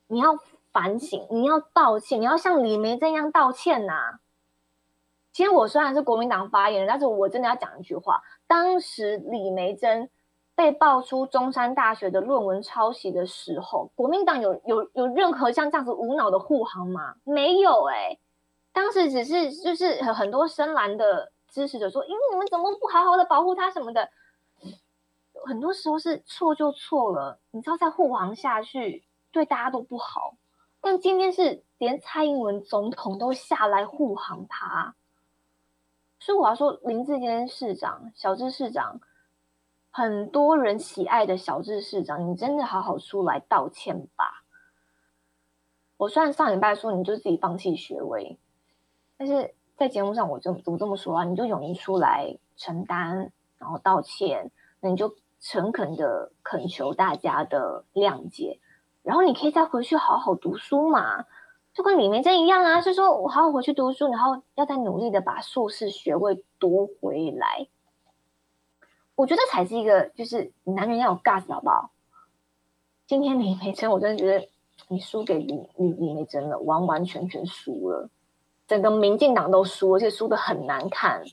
[0.08, 0.38] 你要
[0.74, 4.20] 反省，你要道歉，你要像李梅这样道歉呐。
[5.32, 10.10] 其实我虽然是国民党发言人，但是我真的要讲一句话：当时李梅珍
[10.62, 17.16] 被爆出中山大学的论文抄袭的时候，国民党有有有任何像这样子无脑的护航吗？
[17.24, 18.20] 没有哎，
[18.72, 24.08] 当时只是就是很多深蓝的支持者说：“因为你们怎么不好好的保护他什么的？”
[25.48, 30.36] 很多时候是错就错了，你知道再护航下去对大家都不好。
[30.80, 34.94] 但今天是连蔡英文总统都下来护航他，
[36.20, 39.02] 所以我要说林志坚市长、小智市长，
[39.92, 44.44] 很多人喜爱的小智市长，你真的好好出来道歉吧。
[45.98, 48.40] 我虽然上礼拜说你就自己放弃学位，
[49.18, 51.24] 但是在节目上我就怎么这么说啊？
[51.26, 55.14] 你就勇于出来承担，然后道歉，那你就。
[55.44, 58.60] 诚恳的恳求大家的谅解，
[59.02, 61.26] 然后你可以再回去好好读书嘛，
[61.74, 67.68] 就跟李梅珍一样啊，是说我好好回去读书，然后要再努力的把硕士学位夺回来。
[69.22, 71.92] 我觉得才是一个，就是男人要有 gas 好不好？
[73.06, 74.48] 今天李梅珍，我真的觉得
[74.88, 78.10] 你输给李李李梅珍了，完完全全输了，
[78.68, 81.24] 整个民进党都输，而且输的很难看。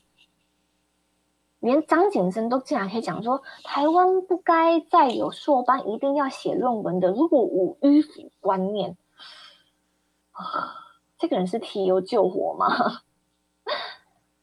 [1.61, 8.97] 连张景生都竟然可以讲说，台湾不该再有硕班一定要写论文的落伍迂腐观念
[10.33, 10.75] 啊！
[11.17, 13.01] 这个人是提油救火吗？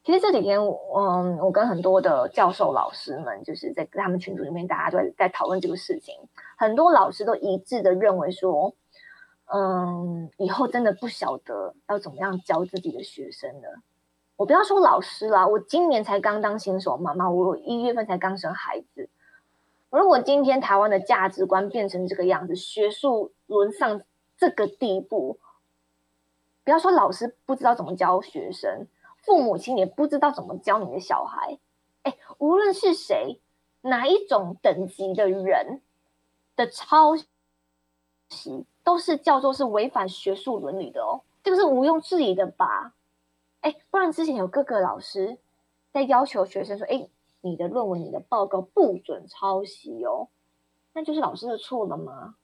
[0.07, 6.15] 其实这几天，嗯，我跟很多的教授老师们，就是在他们群组里面，大家都在在讨论这个事情。
[6.57, 8.73] 很多老师都一致的认为说，
[9.47, 13.81] 嗯，以后真的不晓得要怎么样教自己的学生了。
[14.37, 19.11] 我不要说老师啦，我今年才刚当新手妈妈，我一月份才刚生孩子。
[19.91, 24.03] 如果今天台湾的价值观变成这个样子，学术沦丧
[24.37, 25.41] 这个地步，
[26.63, 28.87] 不要说老师不知道怎么教学生，
[29.27, 31.59] 父母亲也不知道怎么教你的小孩。
[32.05, 33.41] 哎，无论是谁，
[33.81, 35.83] 哪一种等级的人
[36.55, 37.17] 的抄
[38.29, 42.95] 袭，都是叫做是违反学术伦理的哦，这个是毋庸置疑的吧？
[43.63, 45.39] 哎，不然之前有各个老师
[45.91, 47.09] 在要求学生说：“哎，
[47.41, 50.29] 你的论文、你的报告不准抄袭哦。”
[50.95, 52.37] 那就是老师的错了吗？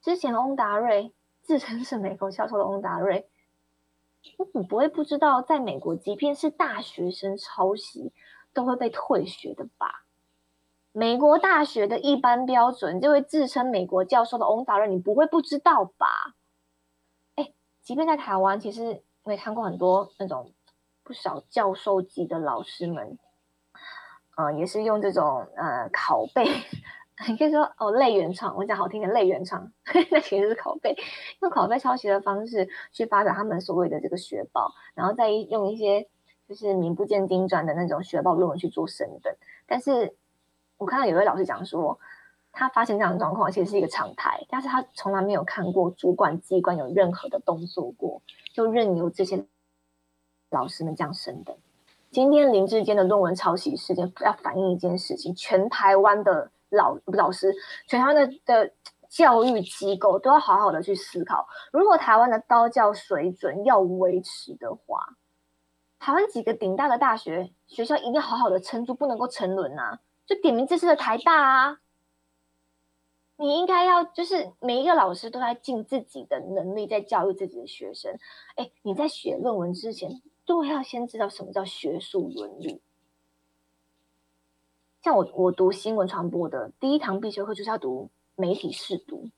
[0.00, 3.28] 之前翁达瑞自称是美国教授的翁达瑞，
[4.54, 8.12] 你不会不知道，在美国，即便是大学生抄袭
[8.52, 10.04] 都会被退学的吧？
[10.92, 16.34] 美国大学的一般标准，这位自称美国教授的翁达瑞，你不会不知道吧？
[17.36, 19.02] 哎，即便在台湾，其实。
[19.24, 20.54] 我也看过很多那种
[21.02, 23.18] 不少教授级的老师们，
[24.38, 26.46] 呃，也是用这种呃拷贝，
[27.26, 29.72] 你可以说哦类原创，我讲好听的类原创，
[30.10, 30.96] 那其实是拷贝，
[31.40, 36.06] 用拷贝抄袭的方式去发展他们所谓的这个学报，然后再用一些
[36.48, 39.34] 就是名不见经传的那种学报论文去做升等。
[39.66, 40.14] 但是
[40.76, 41.98] 我看到有位老师讲说，
[42.52, 48.22] 他发现这样的状况其实是一个常态，但是他从来没有看过主管机关有任何的动作过。
[48.54, 49.46] 就任由这些
[50.50, 51.56] 老师们这样升的。
[52.10, 57.54] 今天林志坚的论文抄袭事件，要反映一件事情：全台湾的老老师，
[57.86, 58.72] 全台湾的的
[59.08, 65.16] 教育机构都要好好的去思考，如果台湾的高教水准要维持的话，
[65.98, 70.00] 台湾几个顶大的大学学校一定要好好的撑住，不能够沉沦啊！
[70.26, 71.80] 就点名这次的台大啊。
[73.40, 78.18] 你应该要就是每一个老师都在尽自己的能力在教育自己的学生。
[78.56, 82.82] 哎，你在写论文之前都要先知道什么叫学术伦理。
[85.02, 89.30] 像我我读新闻传播的第一堂必修课就是要读媒体试读，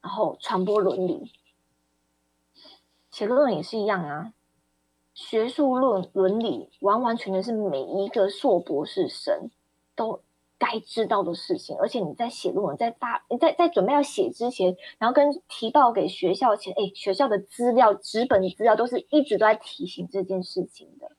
[0.00, 1.32] 然后传播伦理。
[3.10, 4.32] 写论文也是一样啊，
[5.14, 9.50] 学术论伦理完完全全是每一个硕博士生
[9.94, 10.22] 都。
[10.60, 21.12] 该知道的事情，而且你在写论文、在发、在在准备要写之前，然后跟提报给学校前，哎，学校的资料、纸本资料都是一直都在提醒这件事情的。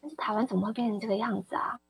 [0.00, 1.80] 但是台湾怎么会变成这个样子啊？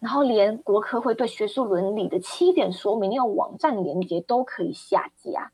[0.00, 5.52] 然后连国科会对学术伦理的七点说明用网站连接都可以下架，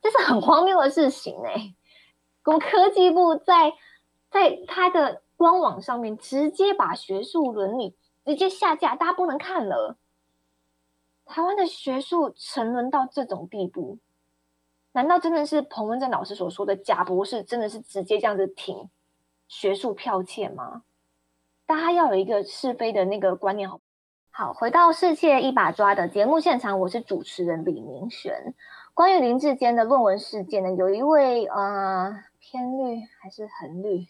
[0.00, 1.74] 这是很荒谬的事情哎！
[2.42, 3.74] 国科技部在
[4.30, 5.22] 在他的。
[5.34, 9.96] 官网上面直接把学术伦理直接下架，大家不能看了。
[11.24, 13.98] 台湾的学术沉沦到这种地步，
[14.92, 18.88] 难道真的是彭文正老师所说的假博士真的是直接这样子停
[19.52, 20.82] 学术剽窃吗？
[21.66, 23.80] 大家要有一个是非的那个观念，好。
[24.30, 28.54] 好，回到世界一把抓的节目现场，我是主持人李明璇。
[28.94, 32.24] 关于林志坚的论文事件呢，有一位呃。
[32.44, 34.04] 偏绿还是很绿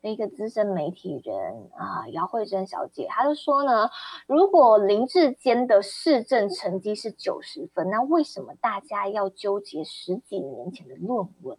[0.00, 3.90] 的一个资深媒体人啊，姚慧珍小姐，她就说呢，
[4.26, 11.58] 如果林志坚的市政成绩是九十分，那为什么大家要纠结十几年前的论文？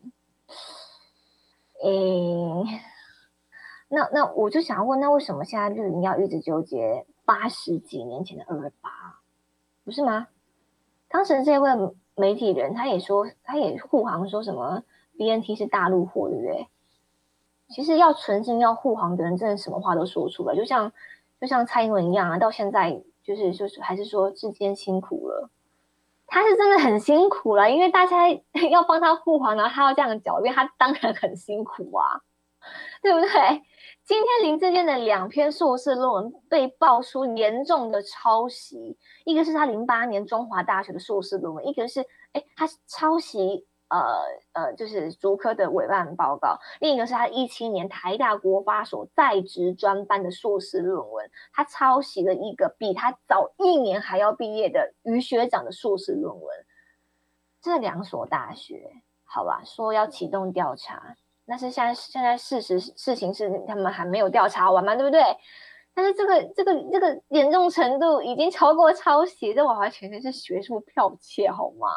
[1.84, 2.82] 诶，
[3.88, 9.20] 那那我就想问，那为什么现在绿营要一直纠结八十几年前的二二八，
[9.84, 10.28] 不是吗？
[11.08, 11.70] 当时这位
[12.16, 14.84] 媒体人他也说，他也护航说什么
[15.18, 16.68] BNT 是大陆货，对不对？
[17.70, 20.92] 其实要存心要护航的人，真的什么话都说出来，就像
[21.40, 25.50] 就像蔡英文一样啊，到现在就是就是还是说志坚辛苦了，
[26.28, 28.30] 他是真的很辛苦了，因为大家
[28.72, 32.22] 要帮他护航，然后他要这样狡辩，他当然很辛苦啊，
[33.02, 33.64] 对不对？
[34.06, 42.02] 今天林志坚的两篇硕士论文被爆出严重的抄袭，一个是他零八年中华大学的硕士论文，一个是
[42.34, 43.68] 哎他抄袭。
[43.88, 44.00] 呃
[44.54, 56.66] 呃，就是竹科的委办报告，另一个是他一七年台大国发所在职专班的硕士论文，他抄袭了一个比他早一年还要毕业的于学长的硕士论文。
[57.62, 61.16] 这两所大学，好吧，说要启动调查，
[61.48, 65.22] 但是现在现在事实事情是他们还没有调查完嘛，对不对？
[65.94, 71.88] 但是这个这个这个严重程度已经超过抄袭，这完完全全是学术剽窃，好吗？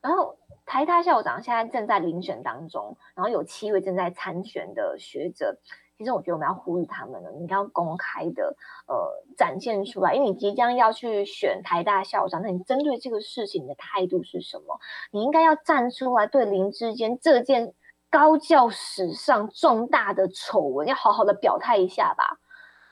[0.00, 0.36] 然后。
[0.66, 5.58] 台大校长现在正在遴选当中，然后有七位正在参选的学者。
[5.98, 8.54] 其实我觉得我们要呼吁他们了，你要公开的
[8.86, 14.78] 呃展现出来，因为你即将要去选台大校长，那你针对这个事情的态度是什么？
[15.10, 17.74] 你应该要站出来对林志坚这件
[18.10, 22.38] 高教史上重大的丑闻，要好好的表态一下吧。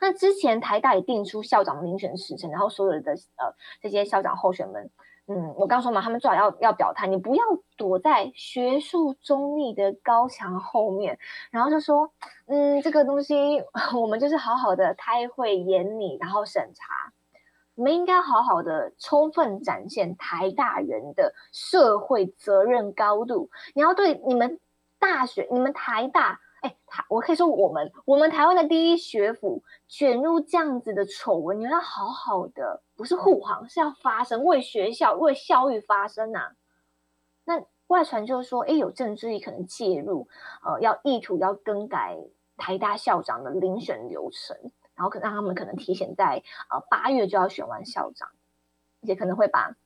[0.01, 3.53] 那之前台大也定出校长遴选时程，然后所有的呃
[3.83, 4.91] 这些校长候选们。
[5.31, 7.45] 嗯，我刚说嘛，他们最好要要表态，你不要
[7.77, 11.19] 躲在学术中立的高墙后面，
[11.51, 12.11] 然后就说，
[12.47, 13.63] 嗯，这个东西
[14.01, 17.13] 我们就是好好的开会研拟，然后审查，
[17.75, 24.59] 我们应该好好的充分展现台大人的社会责任高度，你要对你们
[24.99, 26.41] 大学，你们台大。
[26.61, 36.51] 哎，台我可以说我们我们台湾的第一学府卷入这样子的丑闻，你要好好的，不是护航，是要发声，为学校为校育发声呐。
[37.45, 40.27] 那外传就是说，哎，有政治力可能介入，
[40.65, 42.19] 呃，要意图要更改
[42.57, 44.57] 台大校长的遴选流程，
[44.97, 48.31] 然后可让他们可能提前在呃八月就要选完校长，
[49.03, 49.77] 也可能会把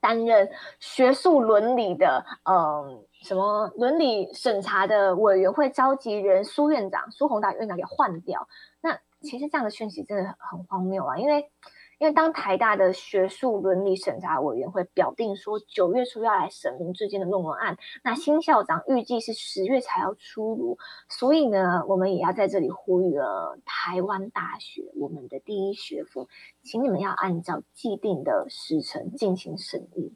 [0.00, 3.04] 担任学术伦理的，嗯。
[3.22, 8.48] 什么伦理审查的委员会召集人苏院长苏宏达院长给换掉？
[8.80, 11.18] 那其实这样的讯息真的很荒谬啊！
[11.18, 11.50] 因为
[11.98, 26.28] 因为当台大的学术伦理审查委员会表定说九月初要来审林志坚的论文案，那新校长预计是十月才要出炉，所以呢，我们也要在这里呼吁了台湾大学我们的第一学府，
[26.62, 30.14] 请你们要按照既定的时程进行审议。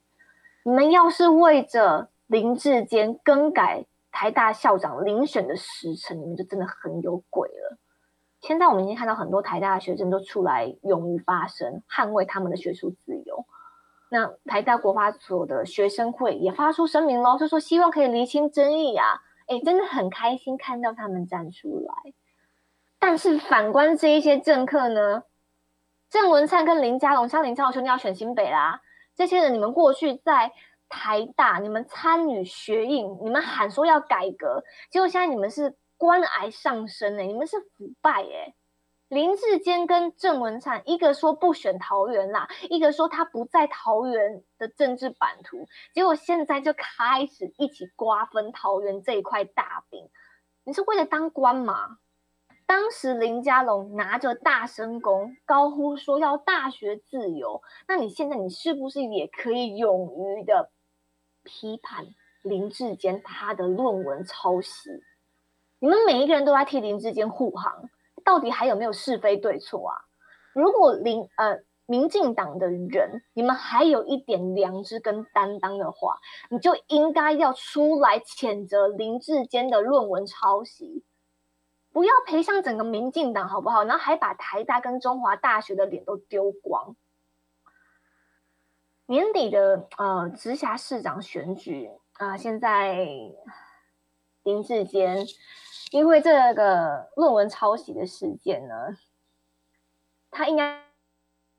[0.64, 7.76] 你们要是为着林志坚更改台大校长遴选的时辰，你们就真的很有鬼了。
[8.40, 13.44] 现在我们已经看到很多台大的学生都出来勇于发声，捍卫他们的学术自由。
[14.08, 19.20] 那台大国发所的学生会也发出声明喽，就说希望可以厘清争议啊。
[19.46, 22.14] 哎，真的很开心看到他们站出来。
[22.98, 25.24] 但是反观这一些政客呢，
[26.08, 28.80] 郑文灿跟林佳龙，像林佳龙兄弟要选新北啦，
[29.14, 30.52] 这些人你们过去在。
[30.92, 38.54] 台大，你们参与学运，你们喊说要改革，结果现在你们是官癌上升哎，你们是腐败哎。
[39.08, 50.08] 林志坚跟郑文灿，一个说不选桃园啦，一个说他不在桃园的政治版图，结果现在就开始一起瓜分桃园这一块大饼。
[50.64, 51.98] 你是为了当官吗？
[52.64, 60.70] 当时林佳龙拿着大声公，高呼说要大学自由，那你现在你是不是也可以勇于的？
[61.44, 62.06] 批判
[62.42, 64.90] 林志坚他的论文抄袭，
[65.78, 67.88] 你们每一个人都在替林志坚护航，
[68.24, 69.94] 到底还有没有是非对错啊？
[70.52, 76.18] 如果林呃民进党的人，你们还有一点良知跟担当的话，
[76.50, 81.04] 你就应该要出来谴责林志坚的论文抄袭，
[81.92, 83.84] 不要赔上整个民进党好不好？
[83.84, 86.96] 然后还把台大跟中华大学的脸都丢光。
[89.12, 92.96] 年底的呃直辖市长选举啊，现在
[94.42, 95.26] 林志坚
[95.90, 98.96] 因为这个论文抄袭的事件呢，
[100.30, 100.80] 他应该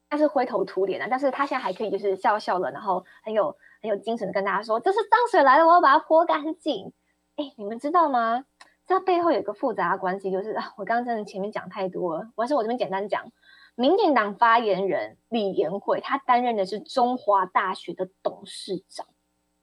[0.10, 6.92] 他是灰头土脸的，但是他现在还可以就是笑笑的，然后很有很有精神的跟大家说，这是脏水来了，我要把它泼干净。
[7.36, 8.46] 哎，你们知道吗？
[8.88, 13.32] 这背后有一个复杂的关系，就是，我刚刚真的前面讲太多了，还是我这边简单讲。
[13.76, 19.08] 民进党发言人李延慧，他担任的是中华大学的董事长。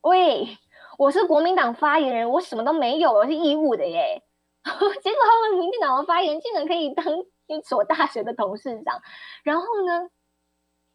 [0.01, 0.59] 喂，
[0.99, 4.23] 我是国民党发言人，我什么都没有，我是义务的耶。
[4.65, 7.05] 结果他们民进党的发言竟然可以当
[7.47, 9.01] 一所大学的董事长，
[9.43, 10.11] 然后呢？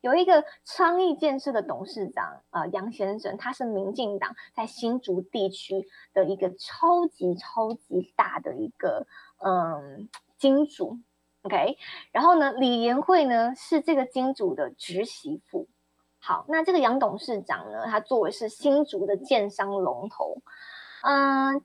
[0.02, 9.08] 有一个昌邑建设的董事长啊，杨先生，他是民进党在新竹地区的一个超级超级大的一个
[9.44, 10.08] 嗯
[10.38, 11.00] 金主
[11.46, 11.78] ，OK，
[12.12, 15.68] 然后呢，李延慧呢是这个金主的侄媳妇。
[16.20, 20.42] 好，那这个杨董事长呢，他作为是新竹的建商龙头，
[21.04, 21.62] 嗯，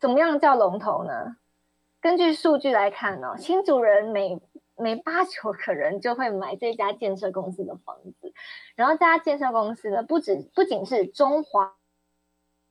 [0.00, 1.36] 怎么样叫龙头呢？
[2.00, 4.40] 根据数据来看呢，新竹人每
[4.74, 8.32] 每八九个人就会买这家建设公司的房子，
[8.74, 11.74] 然后这家建设公司呢，不止不仅是中华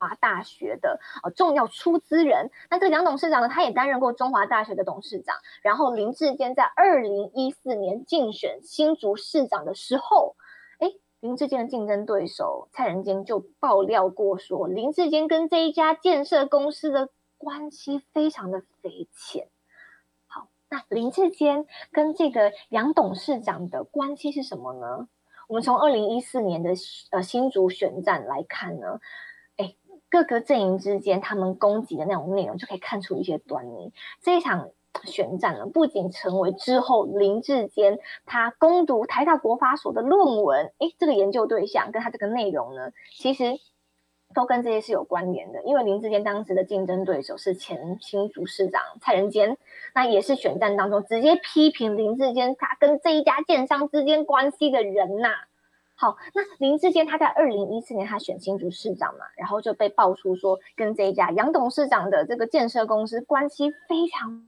[0.02, 5.36] 华大学的呃重要出资人，那这个杨董事长呢，他也担任过中华大学的董事长。
[5.62, 10.36] 然后林志坚在二零一四年竞选新竹市长的时候，
[10.80, 10.88] 哎，
[11.20, 19.50] 林志坚的竞争对手蔡仁坚就爆料过说，林志坚跟这一家建设公司的关系非常的匪浅。
[20.26, 25.08] 好那林志坚跟这个杨董事长的关系是什么呢？
[25.48, 26.72] 我们从二零一四年的
[27.12, 29.02] 呃新竹选战来看呢，
[30.12, 33.92] 各个阵营之间他们攻击的那种内容就可以看出一些端倪。
[34.22, 34.70] 这一场
[35.06, 37.98] 选战呢，不仅成为之后林志坚
[38.28, 43.54] 他攻读台大国法所的论文，哎，这个研究对象跟他这个内容呢，其实。
[44.34, 49.58] 都跟这些是有关联的，因为林志坚当时的竞争对手是前新竹市长蔡仁坚，
[49.94, 55.28] 那也是选战当中直接批评林志坚他跟这一家建商之间关系的人呐。
[56.02, 64.48] 好，那林志坚他在二零一四年他选新竹市长嘛，然后就被爆出说跟这一家杨董事长的这个建设公司关系非常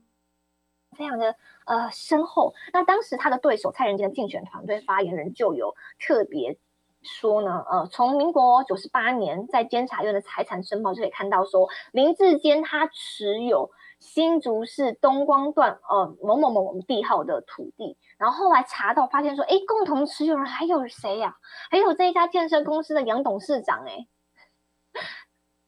[0.98, 2.54] 非常的呃深厚。
[2.72, 6.58] 那当时他的对手蔡仁坚的竞选团队发言人就有特别。
[7.02, 13.70] 说呢，呃，从民国九十八年在监察院的财产申报就可以看到，说林志坚他持有
[14.04, 21.36] 新竹市东光段呃某某某地号的土地，然后后来查到发现说，哎，共同持有人还有谁呀？
[21.70, 24.06] 还有这一家建设公司的杨董事长，哎，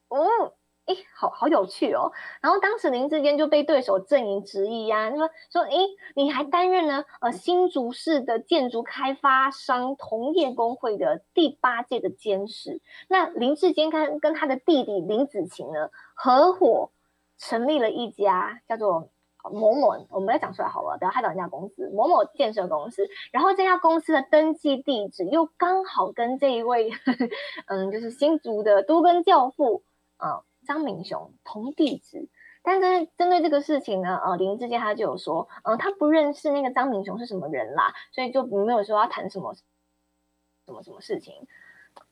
[0.08, 0.52] 哦。
[0.86, 2.12] 哎，好好有趣哦！
[2.40, 5.70] 然后当时林志坚就被对手阵营质疑呀，他说说，哎，
[6.14, 12.80] 你还担任了呃新竹市的建筑开发商同业工会的第八届的监事。
[13.08, 16.92] 那林志坚跟跟他的弟弟林子晴呢，合伙
[17.38, 19.10] 成立了一家叫做
[19.42, 23.08] 某某，我们来讲出来好了，不要害到人家公司某某建设公司。
[23.32, 27.28] 然后这家公司的登记地址又刚好跟这一位，呵 呵
[27.66, 29.84] 嗯，就是新竹的都根教父
[30.16, 30.42] 啊。
[30.66, 32.28] 张明雄同地址，
[32.64, 41.46] 但是针对这个事情呢，呃，林志坚他就有说，嗯，他不认识那个张明雄是什么人啦，所以就没有说要谈什么什么什么事情。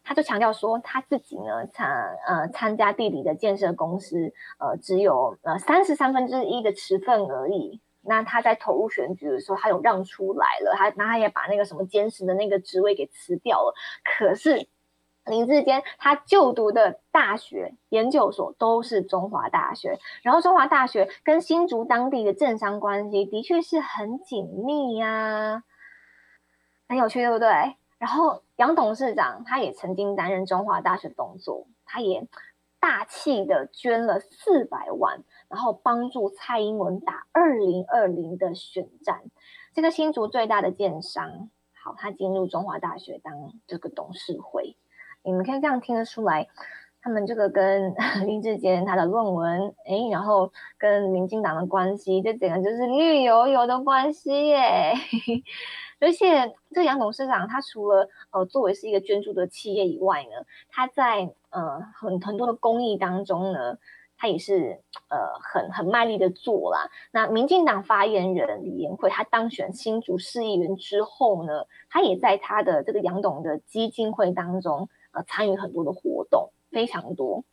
[0.05, 7.81] 他就强调说，他自己呢参呃参加地理的建设公司，呃，只有呃三十三分之一的持份而已。
[8.03, 13.75] 那他在投入选举的时候，他有让出来了，他那他也把那个什么监事的那个职位给辞掉了。
[14.05, 14.69] 可是。
[15.27, 25.65] 林志坚他就读的大学研究所都是中华大学，然后中华大学跟新竹当地的政商关系的确是很紧密呀，
[26.87, 27.49] 很有趣，对不对？
[27.97, 32.29] 然后杨董事长他也曾经担任中华大学董座，他也
[32.79, 39.23] 大气的捐了四百万，然后帮助蔡英文打二零二零的选战。
[39.73, 41.49] 这个新竹最大的建商，
[41.83, 44.77] 好，他进入中华大学当这个董事会。
[45.23, 46.47] 你们可以这样听得出来，
[47.01, 47.95] 他们这个跟
[48.27, 54.93] 林志坚他的论文，哎，然后跟民进党的关系，这整个就是绿油油的关系耶。
[56.05, 63.79] 而且这个杨董事长，他除了呃作为是一个捐助的企业以外呢，他在呃很很多的公益当中呢，
[64.17, 66.91] 他也是呃很很卖力的做啦。
[67.11, 74.89] 那民进党发言人李延慧，他当选新竹市议员之后呢，他也在他的这个杨董的基金会当中。
[75.17, 77.45] 呃，参与很多的活动，非常多，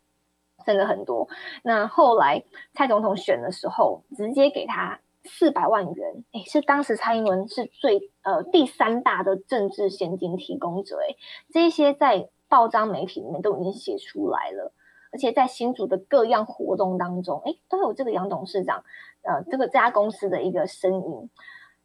[0.66, 1.30] 真的很多。
[1.62, 2.44] 那后来
[2.74, 11.16] 蔡总统选的时候，直接给他四百万元，哎，是当时蔡英文是最呃第三大的政治现金提供者，哎，
[11.52, 14.72] 这些在报章媒体里面都已经写出来了，
[15.12, 18.84] 而且在新竹的各样活动当中，哎，都有这个杨董事长，
[19.22, 21.30] 呃，这个这家公司的一个身影，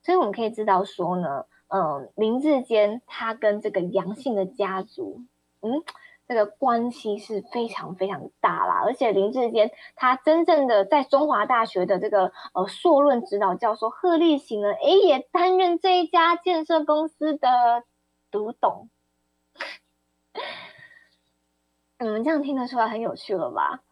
[0.03, 5.22] 所以我们可以知道说呢，嗯，林志坚他跟这个杨姓的家族。
[5.62, 5.82] 嗯，
[6.29, 8.83] 这个关系是非常非常大啦。
[8.85, 17.85] 而且林志坚他真正的在中华大学的这个呃硕论指导教授贺立行呢，诶，也担任这一家建设公司的
[18.31, 18.89] 独董。
[21.99, 23.83] 你们这样听得出来很有趣了吧？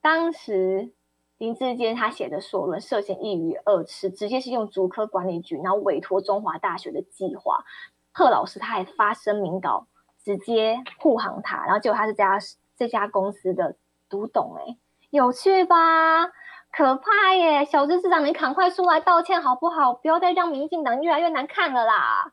[0.00, 0.92] 当时
[1.36, 7.64] 林志坚他写的硕论涉嫌一鱼二吃，直接是用竹科管理局，然后委托中华大学的计划。
[8.12, 9.88] 贺老师他还发声明稿，
[10.24, 12.38] 直接护航他，然后结果他是这家
[12.76, 13.76] 这家公司的
[14.08, 14.76] 独董，哎，
[15.10, 16.26] 有趣吧？
[16.72, 17.64] 可怕耶！
[17.64, 19.92] 小智市长，你赶快出来道歉好不好？
[19.94, 22.32] 不要再让民进党越来越难看了啦！